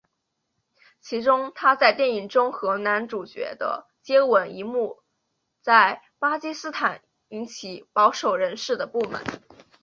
[0.99, 5.03] 其中她在电影中和男主角的接吻一幕
[5.61, 9.23] 在巴基斯坦引起保守人士的不满。